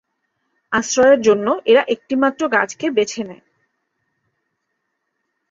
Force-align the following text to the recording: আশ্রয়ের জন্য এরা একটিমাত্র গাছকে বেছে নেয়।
আশ্রয়ের 0.71 1.19
জন্য 1.21 1.47
এরা 1.65 1.83
একটিমাত্র 1.87 2.41
গাছকে 2.47 2.87
বেছে 2.91 3.21
নেয়। 3.23 3.43